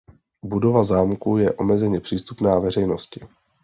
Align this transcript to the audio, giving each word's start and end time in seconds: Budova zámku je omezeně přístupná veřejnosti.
Budova 0.45 0.83
zámku 0.83 1.37
je 1.37 1.51
omezeně 1.57 1.99
přístupná 1.99 2.59
veřejnosti. 2.59 3.27